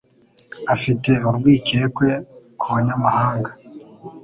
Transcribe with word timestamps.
Afite 0.73 1.11
urwikekwe 1.27 2.09
ku 2.59 2.65
banyamahanga. 2.73 3.49